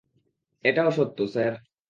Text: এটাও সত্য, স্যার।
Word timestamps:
এটাও 0.65 0.89
সত্য, 0.91 1.17
স্যার। 1.27 1.53